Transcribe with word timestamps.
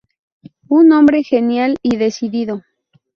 Un 0.67 0.93
hombre 0.93 1.21
genial 1.21 1.77
y 1.83 1.97
decidido. 1.97 2.63